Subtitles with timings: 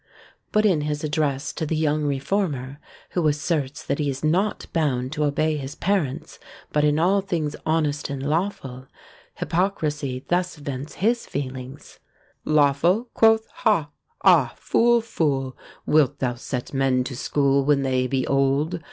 [0.51, 2.79] But in his address to the young reformer,
[3.11, 6.39] who asserts that he is not bound to obey his parents
[6.73, 8.87] but "in all things honest and lawful,"
[9.35, 11.99] Hypocrisy thus vents his feelings:
[12.45, 13.91] Lawful, quoth ha!
[14.23, 14.53] Ah!
[14.57, 15.01] fool!
[15.01, 15.55] fool!
[15.85, 18.79] Wilt thou set men to school When they be old?